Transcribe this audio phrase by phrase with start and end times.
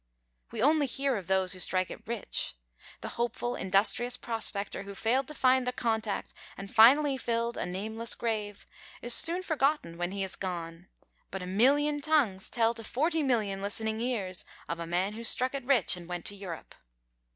[0.49, 2.55] We only hear of those who strike it rich.
[3.01, 8.15] The hopeful, industrious prospector who failed to find the contact and finally filled a nameless
[8.15, 8.65] grave,
[9.03, 10.87] is soon forgotten when he is gone,
[11.29, 15.53] but a million tongues tell to forty million listening ears of the man who struck
[15.53, 16.73] it rich and went to Europe.